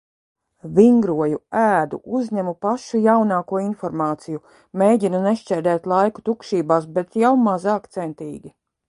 Vingroju. 0.77 1.35
Ēdu. 1.63 1.99
Uzņemu 2.19 2.53
pašu 2.65 3.01
jaunāko 3.03 3.61
informāciju. 3.65 4.41
Mēģinu 4.83 5.21
nešķērdēt 5.27 5.87
laiku 5.95 6.27
tukšībās, 6.31 6.89
bet 6.97 7.21
jau 7.27 7.35
mazāk 7.51 7.87
centīgi. 8.01 8.55